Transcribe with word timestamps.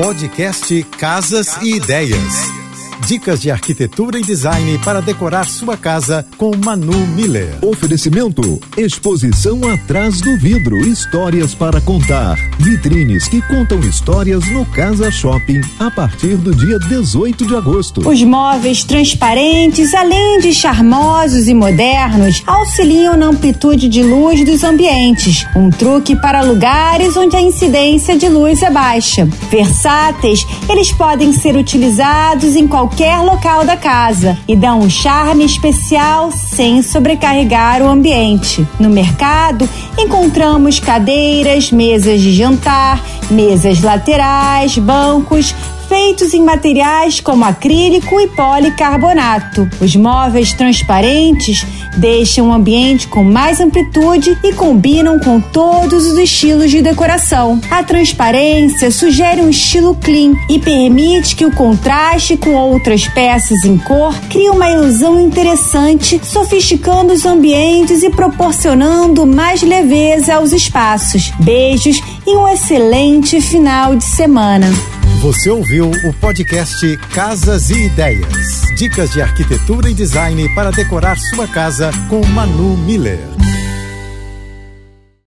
Podcast 0.00 0.82
Casas 0.98 1.58
e 1.60 1.74
Ideias. 1.74 2.69
Dicas 3.06 3.40
de 3.40 3.50
arquitetura 3.50 4.18
e 4.18 4.22
design 4.22 4.78
para 4.84 5.00
decorar 5.00 5.48
sua 5.48 5.76
casa 5.76 6.24
com 6.36 6.52
Manu 6.56 7.06
Miller. 7.08 7.58
Oferecimento: 7.62 8.60
Exposição 8.76 9.58
atrás 9.68 10.20
do 10.20 10.36
vidro, 10.36 10.76
histórias 10.78 11.54
para 11.54 11.80
contar. 11.80 12.36
Vitrines 12.58 13.26
que 13.26 13.40
contam 13.42 13.80
histórias 13.80 14.48
no 14.50 14.64
Casa 14.66 15.10
Shopping 15.10 15.60
a 15.78 15.90
partir 15.90 16.36
do 16.36 16.54
dia 16.54 16.78
18 16.78 17.46
de 17.46 17.56
agosto. 17.56 18.08
Os 18.08 18.22
móveis 18.22 18.84
transparentes, 18.84 19.92
além 19.94 20.38
de 20.38 20.52
charmosos 20.52 21.48
e 21.48 21.54
modernos, 21.54 22.42
auxiliam 22.46 23.16
na 23.16 23.26
amplitude 23.26 23.88
de 23.88 24.02
luz 24.02 24.44
dos 24.44 24.62
ambientes. 24.62 25.46
Um 25.56 25.70
truque 25.70 26.14
para 26.14 26.42
lugares 26.42 27.16
onde 27.16 27.34
a 27.34 27.40
incidência 27.40 28.16
de 28.16 28.28
luz 28.28 28.62
é 28.62 28.70
baixa. 28.70 29.24
Versáteis, 29.50 30.46
eles 30.68 30.92
podem 30.92 31.32
ser 31.32 31.56
utilizados 31.56 32.54
em 32.54 32.68
qualquer 32.68 32.89
qualquer 32.90 33.20
local 33.20 33.64
da 33.64 33.76
casa 33.76 34.36
e 34.46 34.56
dá 34.56 34.74
um 34.74 34.90
charme 34.90 35.44
especial 35.44 36.30
sem 36.32 36.82
sobrecarregar 36.82 37.82
o 37.82 37.88
ambiente. 37.88 38.66
No 38.78 38.90
mercado, 38.90 39.68
encontramos 39.96 40.80
cadeiras, 40.80 41.70
mesas 41.70 42.20
de 42.20 42.32
jantar, 42.32 43.00
mesas 43.30 43.80
laterais, 43.80 44.76
bancos, 44.78 45.54
feitos 45.90 46.32
em 46.32 46.44
materiais 46.44 47.18
como 47.18 47.44
acrílico 47.44 48.20
e 48.20 48.28
policarbonato. 48.28 49.68
Os 49.80 49.96
móveis 49.96 50.52
transparentes 50.52 51.66
deixam 51.96 52.48
o 52.48 52.52
ambiente 52.52 53.08
com 53.08 53.24
mais 53.24 53.58
amplitude 53.58 54.38
e 54.44 54.52
combinam 54.52 55.18
com 55.18 55.40
todos 55.40 56.06
os 56.06 56.16
estilos 56.16 56.70
de 56.70 56.80
decoração. 56.80 57.60
A 57.68 57.82
transparência 57.82 58.88
sugere 58.92 59.40
um 59.40 59.50
estilo 59.50 59.96
clean 59.96 60.34
e 60.48 60.60
permite 60.60 61.34
que 61.34 61.44
o 61.44 61.52
contraste 61.52 62.36
com 62.36 62.54
outras 62.54 63.08
peças 63.08 63.64
em 63.64 63.76
cor 63.76 64.14
crie 64.28 64.48
uma 64.48 64.70
ilusão 64.70 65.20
interessante, 65.20 66.20
sofisticando 66.22 67.12
os 67.12 67.26
ambientes 67.26 68.04
e 68.04 68.10
proporcionando 68.10 69.26
mais 69.26 69.60
leveza 69.60 70.34
aos 70.36 70.52
espaços. 70.52 71.32
Beijos 71.40 72.00
e 72.30 72.36
um 72.36 72.46
excelente 72.46 73.40
final 73.40 73.96
de 73.96 74.04
semana. 74.04 74.68
Você 75.20 75.50
ouviu 75.50 75.90
o 75.90 76.12
podcast 76.14 76.96
Casas 77.12 77.70
e 77.70 77.86
Ideias. 77.86 78.62
Dicas 78.76 79.10
de 79.10 79.20
arquitetura 79.20 79.90
e 79.90 79.94
design 79.94 80.48
para 80.54 80.70
decorar 80.70 81.18
sua 81.18 81.48
casa 81.48 81.90
com 82.08 82.24
Manu 82.26 82.76
Miller. 82.76 83.18